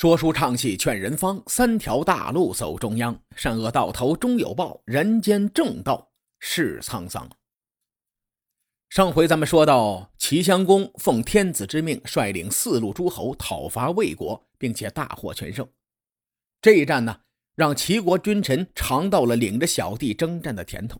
[0.00, 3.22] 说书唱戏劝人方，三条大路走中央。
[3.36, 7.28] 善恶到头终有报，人间正道是沧桑。
[8.88, 15.68] 上回咱们说到，齐襄公奉天子之命，率领四路诸侯讨伐魏国，并且大获全胜。
[16.62, 17.20] 这一战呢，
[17.54, 20.98] 让齐国君臣尝到了领着小弟征战的甜头。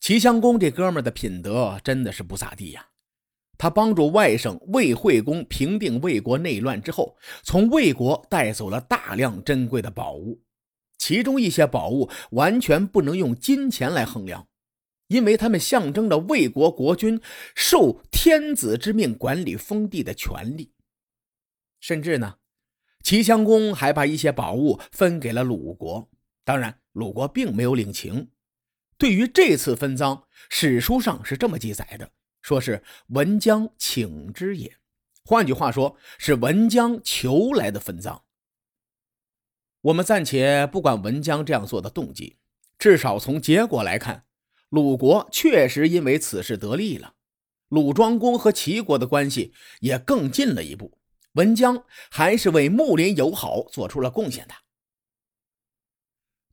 [0.00, 2.88] 齐襄公这哥们的品德真的是不咋地呀。
[3.60, 10.40] 他帮助外甥魏惠公平定魏国内乱之后，从魏国带走了大量珍贵的宝物，
[10.96, 14.48] 其中一些宝物完全不能用金钱来衡量，
[15.08, 17.20] 因为他们象征着魏国国君
[17.54, 20.72] 受天子之命管理封地的权利。
[21.80, 22.36] 甚至呢，
[23.02, 26.08] 齐襄公还把一些宝物分给了鲁国，
[26.46, 28.30] 当然，鲁国并没有领情。
[28.96, 32.10] 对于这次分赃，史书上是这么记载的。
[32.42, 34.76] 说是文姜请之也，
[35.24, 38.22] 换句话说，是文姜求来的分赃。
[39.82, 42.36] 我们暂且不管文姜这样做的动机，
[42.78, 44.24] 至少从结果来看，
[44.68, 47.14] 鲁国确实因为此事得利了，
[47.68, 50.98] 鲁庄公和齐国的关系也更近了一步。
[51.34, 54.54] 文姜还是为睦邻友好做出了贡献的。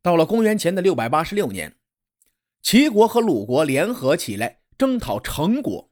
[0.02, 1.76] 到了公元前的六百八十六年，
[2.62, 4.62] 齐国和鲁国联合起来。
[4.78, 5.92] 征讨成国，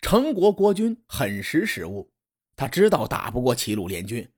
[0.00, 2.10] 成国国君很识时务，
[2.56, 4.28] 他知道打不过齐鲁联军，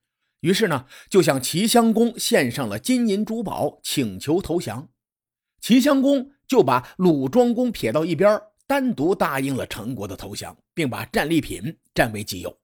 [0.41, 4.91] 于是呢，就向齐襄公献上了金银珠宝，请求投降。
[5.61, 12.59] 齐襄公就把鲁庄公撇到一边，单独答应了成国的投降，并把战利品占为己有。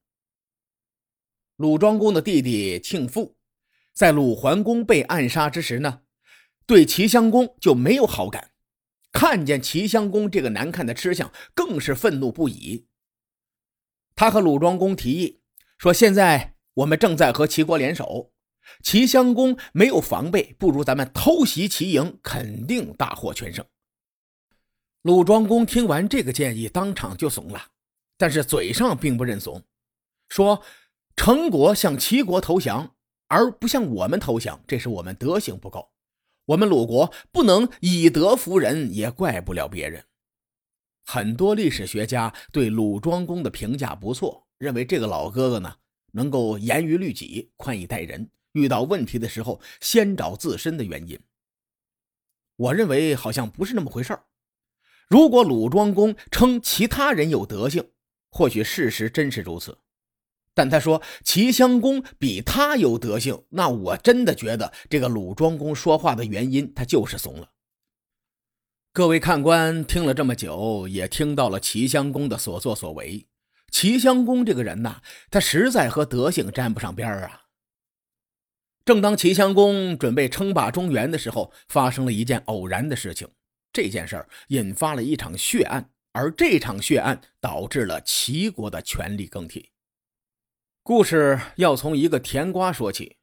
[1.56, 3.36] 鲁庄公的弟弟庆父，
[3.92, 6.02] 在鲁桓公被暗杀之时呢，
[6.67, 8.50] 对齐襄公就没有好感。
[9.15, 12.89] 看见齐襄公这个难看的吃相，更是愤怒不已。
[14.17, 15.41] 他和鲁庄公提议
[15.79, 18.33] 说：“现在我们正在和齐国联手，
[18.83, 23.65] 齐襄公没有防备，不如咱们偷袭齐营，肯定大获全胜。”
[25.02, 27.69] 鲁庄公听完这个建议，当场就怂了，
[28.19, 29.63] 但是嘴上并不认怂，
[30.29, 30.61] 说
[31.14, 32.96] ：“成国向齐国投降，
[33.29, 35.92] 而不向我们投降，这是我们德行不够。”
[36.47, 40.05] 我们鲁国不能以德服人，也怪不了别人。
[41.07, 45.77] 很多历史学家对鲁庄公的评价不错，认为这个老哥哥呢，
[46.13, 51.19] 能够严于律己，宽以待人，遇到问题的时候先找自身的原因。
[52.57, 54.19] 我认为好像不是那么回事
[55.09, 57.91] 如果鲁庄公称其他人有德行，
[58.31, 59.77] 或许事实真是如此。
[60.55, 67.51] 但他说齐襄公比他有德行，那我真的觉得这个鲁庄公说话的原因，他就是怂了。
[68.93, 73.27] 各位看官听了这么久，也听到了齐襄公的所作所为。
[73.73, 77.41] 齐襄公这个人呐，他实在和德行沾不上边啊。
[78.85, 83.27] 正当齐襄公准备称霸中原的时候，发生了一件偶然的事情。
[83.73, 89.70] 这件事儿引发了一场血案，而这场血案导致了齐国的权力更替。
[90.86, 93.17] 故事要从一个甜瓜说起，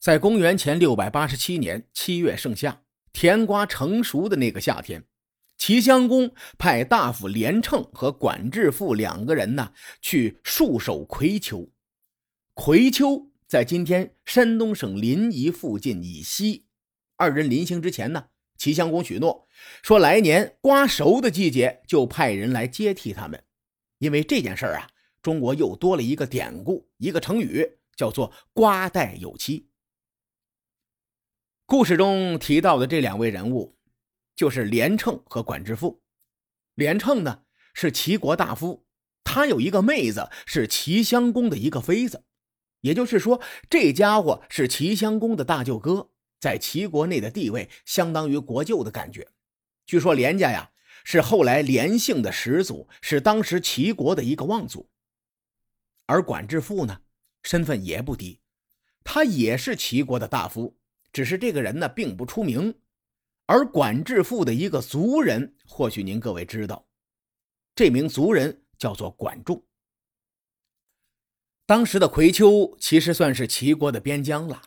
[0.00, 2.82] 在公元前六百八十七年七月盛夏，
[3.12, 5.04] 甜瓜成熟的那个夏天，
[5.56, 9.72] 齐襄公派大夫连称和管至父两个人呢
[10.02, 11.70] 去戍守葵丘。
[12.52, 16.66] 葵丘在今天山东省临沂附近以西。
[17.14, 18.24] 二人临行之前呢，
[18.56, 19.46] 齐襄公许诺
[19.84, 23.44] 说，来年瓜熟的季节就派人来接替他们，
[23.98, 24.88] 因为这件事儿啊。
[25.22, 29.68] 中国又多了一个典故，一个成语，叫做“瓜带有期”。
[31.66, 33.76] 故事中提到的这两位人物，
[34.34, 36.02] 就是连称和管之父。
[36.74, 37.42] 连称呢
[37.74, 38.86] 是齐国大夫，
[39.24, 42.24] 他有一个妹子是齐襄公的一个妃子，
[42.80, 49.28] 也就是说，这家伙是齐襄公的大舅哥，在齐国内的地位相当于国舅的感觉。
[49.84, 50.70] 据说连家呀
[51.02, 54.88] 是后来连姓的始祖，是当时齐国的一个望族。
[56.08, 57.02] 而管至父呢，
[57.42, 58.40] 身份也不低，
[59.04, 60.78] 他也是齐国的大夫，
[61.12, 62.74] 只是这个人呢并不出名。
[63.44, 66.88] 而管至父的一个族人，或许您各位知道，
[67.74, 69.66] 这名族人叫做管仲。
[71.66, 74.62] 当时的葵丘其实算是齐国的边疆了，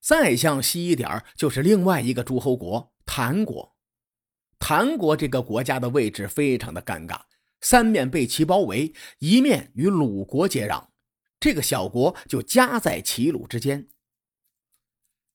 [0.00, 3.76] 再向西一点就是另外一个诸侯国谭国。
[4.60, 7.22] 谭国这个国家的位置非常的尴尬。
[7.60, 10.88] 三面被齐包围，一面与鲁国接壤，
[11.40, 13.88] 这个小国就夹在齐鲁之间。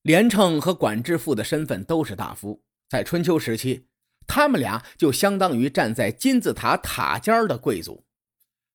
[0.02, 3.88] 连称和管至父的身份都是大夫，在春秋时期，
[4.28, 8.06] 他们俩就相当于站在金字塔塔尖的贵族。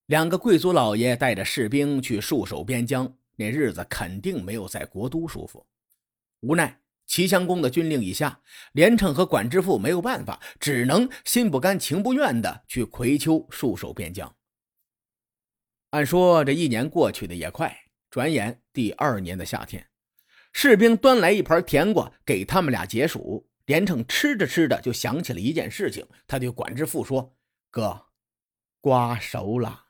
[0.06, 5.66] 两个贵族老爷带着士兵去戍守边疆，那日子肯定没有在国都舒服。
[6.40, 8.40] 无奈齐襄公的军令已下，
[8.72, 14.36] 连城和管之父没有办法，只能心不甘情不愿的去葵丘戍守边疆。
[15.90, 17.76] 按说这一年过去的也快，
[18.10, 19.88] 转眼第二年的夏天，
[20.52, 23.48] 士兵端来一盘甜瓜给他们俩解暑。
[23.64, 27.36] 连城吃着吃着就想起了一件事情，他对管之父说
[27.70, 28.06] ：“哥，
[28.80, 29.86] 瓜熟了。”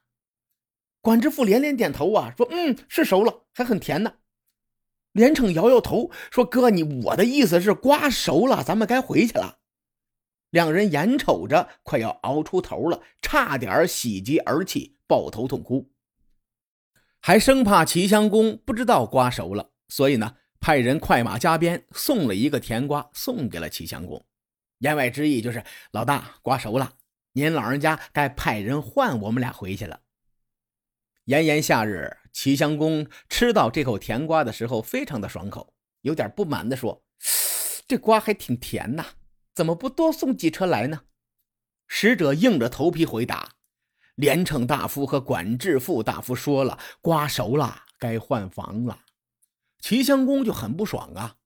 [1.00, 4.14] 管之父连连点头啊，说：“嗯，是熟了，还很甜呢。”
[5.18, 9.58] 连城摇摇头说：“哥，你我的意思是瓜熟了，咱们该回去了。”
[10.50, 15.90] 两人眼瞅着快要熬出头了，差点喜极而泣，抱头痛哭，
[17.20, 24.24] 还生怕齐襄公不知道瓜熟了，所以呢，派人快马加鞭送了一个甜瓜送给了齐襄公，
[24.78, 26.92] 言外之意就是老大瓜熟了，
[27.32, 30.00] 您老人家该派人换我们俩回去了。
[31.24, 37.02] 炎炎夏日，齐襄公吃到这口甜瓜的时候，非常的爽口，有点不满的说
[37.88, 39.04] ：“这瓜还挺甜呐，
[39.56, 41.02] 怎么不多送几车来呢？”
[41.88, 43.56] 使者硬着头皮回答
[44.14, 49.00] ：“连城大夫和管制副大夫说了，瓜熟了，该换房了。”
[49.82, 51.38] 齐襄公就很不爽啊，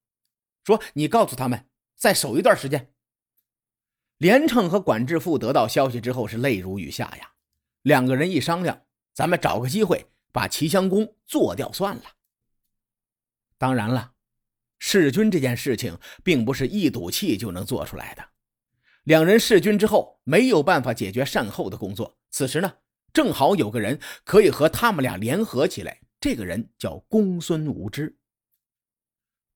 [0.62, 2.92] 说：“你告诉他们再守一段时间。”
[4.20, 7.32] 连城和管制副得到消息之后是泪如雨下呀，
[7.80, 8.82] 两个人一商量。
[9.14, 12.02] 咱们找个机会把齐襄公做掉算了。
[13.58, 14.14] 当然了，
[14.80, 18.30] 弑君这件事情并不是一赌气就能做出来的。
[19.04, 22.78] 两人弑君之后没有办法解决善后的工作，此时呢，
[23.12, 26.00] 正好有个人可以和他们俩联合起来。
[26.20, 28.16] 这个人叫公孙无知。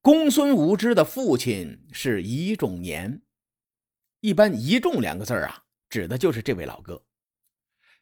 [0.03, 3.23] 公孙无知的父亲是仪仲年，
[4.21, 7.05] 一般“仪仲”两个字啊，指的就是这位老哥。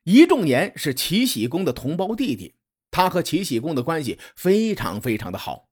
[0.04, 2.54] 仪仲年是齐僖公的同胞弟弟，
[2.94, 5.68] 他和齐僖公的关系非常非常的好，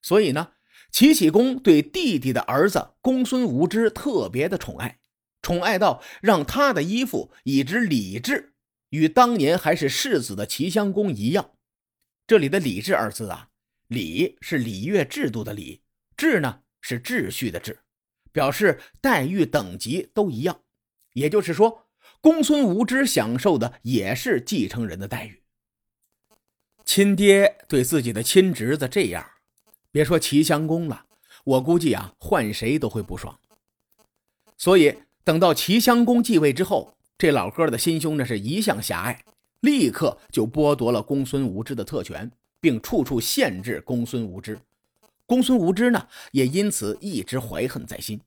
[0.00, 0.52] 所以呢，
[0.92, 5.00] 齐僖公对弟弟的儿子公孙无知特别的宠爱，
[5.42, 8.54] 宠爱到让他的衣服以至礼制
[8.90, 11.50] 与当年还是世子的齐襄公一样。
[12.28, 13.48] 这里的“礼制”二字啊
[13.88, 15.82] ，“礼”是礼乐制度的“礼
[16.16, 17.78] ”，“制”呢是秩序的“秩”，
[18.30, 20.60] 表示待遇等级都一样，
[21.14, 21.88] 也就是说。
[22.20, 25.41] 公孙无知享受的也是继承人的待遇。
[26.84, 29.24] 亲爹对自己的亲侄子这样，
[29.90, 31.06] 别说齐襄公了，
[31.44, 33.38] 我估计啊，换谁都会不爽。
[34.56, 39.24] 所以等到齐襄公继位之后，这老哥的心胸呢是一向狭隘，
[39.60, 42.30] 立刻就剥夺了公孙无知的特权，
[42.60, 44.58] 并处处限制公孙无知。
[45.24, 48.20] 公孙无知呢，也因此一直怀恨在心。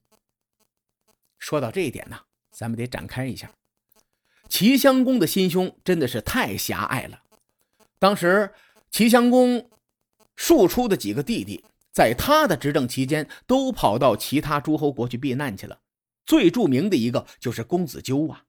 [1.37, 2.17] 说到这一点呢，
[2.51, 3.51] 咱们得展开一下。
[4.47, 7.21] 齐襄公的心胸真的是太狭隘了。
[8.05, 8.53] 当时
[8.91, 9.67] 齐襄公
[10.35, 15.79] 庶出的几个弟弟，在他的执政期间都跑到其他诸侯国去避难去了。
[16.23, 18.45] 最著名的一个就是公子纠啊，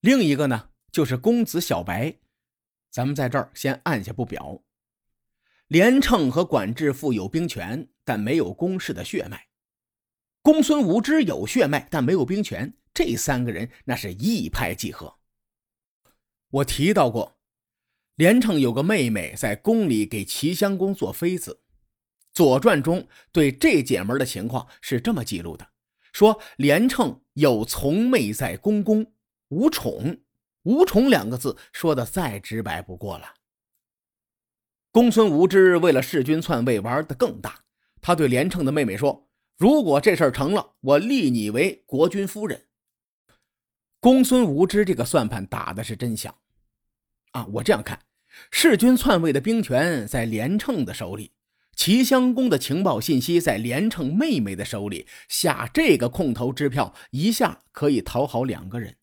[0.00, 2.14] 另一个呢就是公子小白。
[2.90, 4.62] 咱们在这儿先按下不表。
[5.68, 9.48] 连称和管制父有兵权，但没有公室的血脉。
[10.40, 12.72] 公孙无知有血脉，但没有兵权。
[12.94, 15.18] 这三个人那是一拍即合。
[16.48, 17.36] 我提到过，
[18.20, 21.52] 连城有个妹妹在宫里给齐襄公做妃子，
[22.34, 25.66] 《左传》中对这姐们的情况是这么记录的：
[26.12, 29.14] 说连城有从妹在宫宫，
[29.48, 30.20] 无宠。
[30.64, 33.32] 无宠两个字说的再直白不过了。
[34.90, 37.64] 公孙无知为了弑君篡位玩的更大，
[38.02, 42.66] 他对连城的妹妹说：“如果这事成了，我立你为国君夫人。”
[43.98, 46.34] 公孙无知这个算盘打的是真响，
[47.30, 47.46] 啊！
[47.54, 47.98] 我这样看，
[48.50, 51.32] 弑君篡位的兵权在连城的手里，
[51.74, 58.96] 齐襄公的情报信息在连城妹妹的手里，下这个空头支票，一下可以讨好两个人。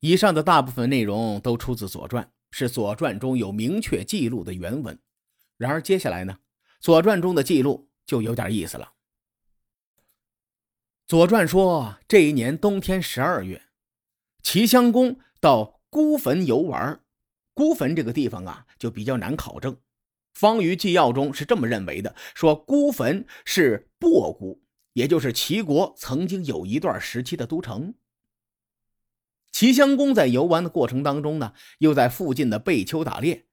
[0.00, 4.98] 以上的大部分内容都出自《左传》，是《左传》中有明确记录的原文。
[5.56, 6.34] 然而接下来呢，
[6.80, 8.84] 《左传》中的记录就有点意思了。
[11.08, 13.62] 《左传》说，这一年冬天十二月，
[14.42, 17.00] 齐襄公到孤坟游玩。
[17.58, 19.74] 孤坟这个地方啊，就比较难考证。
[20.32, 24.62] 《方舆纪要》中是这么认为的：说孤坟是薄孤，
[24.92, 27.94] 也就是齐国曾经有一段时期的都城。
[29.50, 33.46] 齐襄公在游玩的过程当中呢，又在附近的贝丘打猎。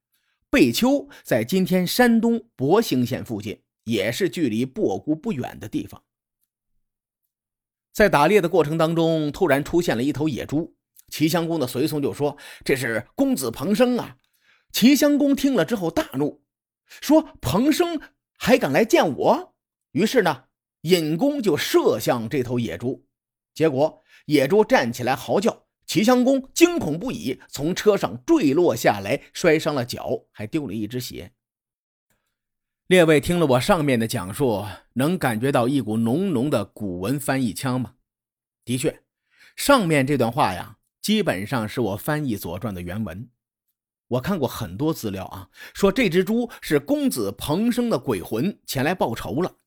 [0.52, 6.04] 贝丘在今天山东博兴县附近，也是距离薄孤不远的地方。
[7.92, 10.76] 在打猎的过程当中，突然出现了一头野猪。
[11.10, 14.18] 齐襄公的随从就说：“这是公子彭生啊！”
[14.72, 16.44] 齐襄公听了之后大怒，
[16.88, 18.02] 说彭生
[18.38, 19.56] 还敢来见我。
[19.92, 20.46] 于是呢，
[20.82, 23.06] 尹公就射向这头野猪，
[23.54, 31.32] 结果野猪站起来嚎叫，齐襄公惊恐不已，从车上坠落下来，摔伤了脚，还丢了一只鞋。
[32.88, 37.96] 列位听了我上面的讲述，能感觉到一股浓浓的古文翻译腔吗？
[38.66, 39.02] 的确，
[39.56, 43.30] 上面这段话呀，基本上是我翻译《左传》的原文。
[44.08, 49.58] 我看过很多资料啊，说这只猪是公子彭生的鬼魂前来报仇了，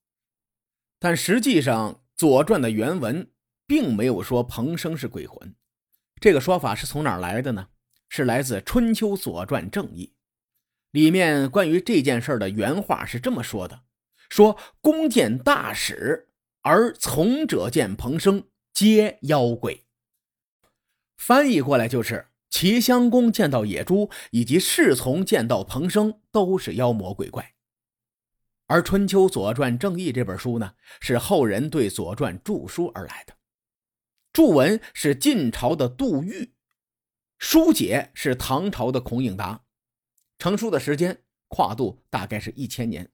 [0.98, 3.30] 但实际上《左传》的原文
[3.68, 5.54] 并没有说彭生是鬼魂。
[6.20, 7.68] 这个说法是从哪儿来的呢？
[8.08, 10.06] 是来自《春秋左传正义》。
[10.90, 13.82] 里面关于这件事的原话是这么说的
[14.28, 16.30] ：“说公见大使，
[16.62, 18.42] 而从者见彭生，
[18.74, 19.84] 皆妖鬼。”
[21.18, 27.54] 翻译过来就是齐襄公见到野猪，以及侍从见到彭生，都是妖魔鬼怪。
[28.66, 33.34] 而《春秋左传正义》这本书呢，是后人对《左传》注书而来的，
[34.32, 36.52] 注文是晋朝的杜预，
[37.38, 39.64] 书解是唐朝的孔颖达。
[40.38, 43.10] 成书的时间跨度大概是一千年。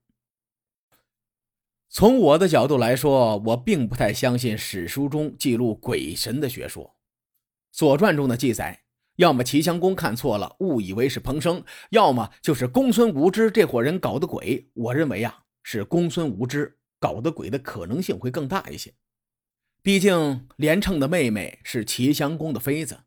[1.89, 6.85] 从我的角度来说，我并不太相信史书中记录鬼神的学说。
[7.75, 8.85] 《左传》中的记载，
[9.17, 14.71] 要么齐襄公看错了，误以为是彭生；要么就是公孙无知这伙人搞的鬼。
[14.75, 18.95] 我认为啊，是公孙无知搞的鬼的可能性会更大一些。
[19.83, 23.01] 毕竟连称的妹妹是齐襄公的妃子。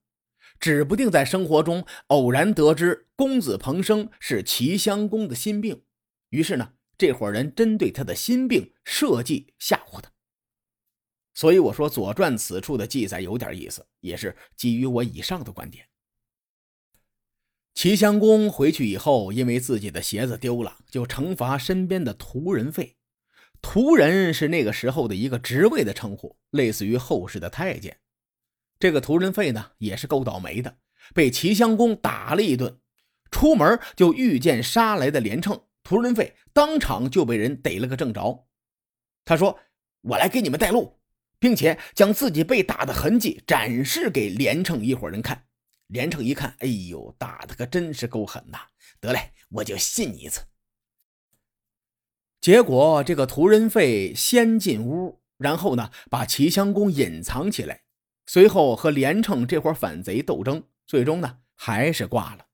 [0.59, 5.83] 指不定在生活中偶然得知公子彭生是齐襄公的心病，
[6.31, 10.11] 于是呢，这伙人针对他的心病设计吓唬他。
[11.37, 15.85] 所以我说《左传》此处的记载有点意思，也是基于我以上的观点。
[17.75, 22.95] 齐襄公回去以后，因为自己的鞋子丢了，就惩罚身边的屠人费。
[23.61, 27.95] 屠人是那个时候的一个职位的称呼，类似于后世的太监。
[28.79, 30.77] 这个屠人费呢，也是够倒霉的，
[31.13, 32.79] 被齐襄公打了一顿。
[33.29, 38.47] 出门就遇见杀来的连称，屠人费当场就被人逮了个正着。
[39.23, 39.59] 他说
[40.01, 40.96] ：“我来给你们带路，
[41.39, 45.45] 并且将自己被打的痕迹展示给连城一伙人看。”
[45.87, 48.59] 连城一看，哎呦，打的可真是够狠呐！
[48.99, 50.41] 得嘞，我就信你一次。
[52.41, 57.83] 结果这个屠人费先进屋，然后呢，把齐襄公隐藏起来。
[58.25, 62.47] 随后和连城这伙反贼斗争，最终呢还是挂了。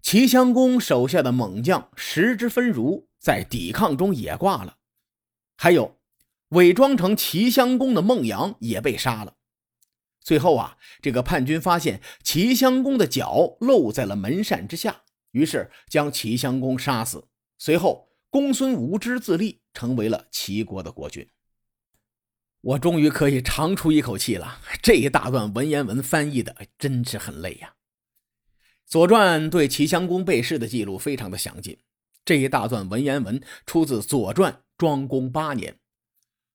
[0.00, 4.78] 齐襄公手下的猛将石之分如在抵抗中也挂了，
[5.56, 6.00] 还有
[6.52, 9.36] 伪装成齐襄公的孟阳也被杀了。
[10.20, 17.26] 最后啊，这个叛军发现齐襄公的脚露在了门扇之下，于是将齐襄公杀死。
[17.58, 21.28] 随后，公孙无知自立，成为了齐国的国君。
[22.60, 24.60] 我终于可以长出一口气了。
[24.80, 27.74] 这一大段文言文翻译的真是很累呀。
[28.92, 31.78] 《左传》对齐襄公被弑的记录非常的详尽。
[32.24, 35.78] 这一大段文言文出自《左传》庄公八年。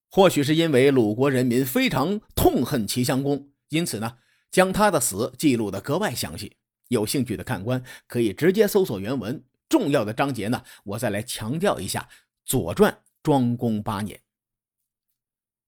[0.09, 4.17] 或许是因为鲁国人民非常痛恨齐襄公，因此呢，
[4.49, 6.57] 将他的死记录的格外详细。
[6.87, 9.43] 有兴趣的看官可以直接搜索原文。
[9.67, 12.07] 重要的章节呢，我再来强调一下，
[12.45, 14.21] 《左传》庄公八年。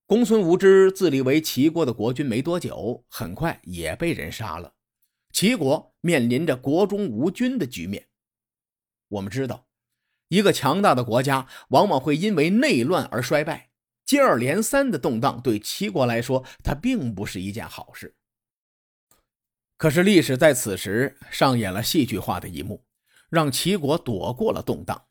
[0.06, 4.74] 公孙无知自立为齐国的国君没多久，很快也被人杀了。
[5.34, 8.08] 齐国面临着国中无君的局面。
[9.10, 9.68] 我们知道，
[10.30, 13.69] 一个强大的国家往往会因为内乱而衰败，
[14.10, 18.16] 接二连三的动荡对齐国来说，它并不是一件好事。
[19.78, 22.84] 可是历史在此时上演了戏剧化的一幕，
[23.30, 25.06] 让齐国躲过了动荡。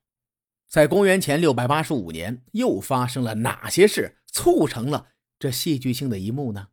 [0.67, 4.19] 在公元前六百八十五年，又发生了哪些事？
[4.27, 6.71] 促成了这戏剧性的一幕呢，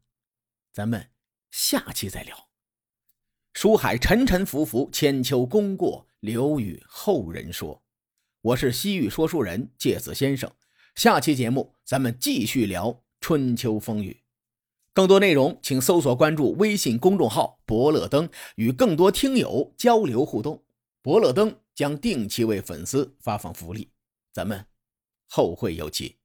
[0.74, 1.12] 咱们
[1.52, 2.50] 下期再聊。
[3.54, 7.84] 书海沉沉浮浮，千秋功过留与后人说。
[8.42, 10.52] 我是西域说书人介子先生，
[10.96, 14.24] 下期节目咱们继续聊春秋风雨。
[14.94, 20.64] 更多内容请搜索关注微信公众号“伯乐灯”，与更多听友交流互动。
[21.02, 23.90] 伯乐灯将定期为粉丝发放福利，
[24.32, 24.66] 咱们
[25.28, 26.16] 后会有期。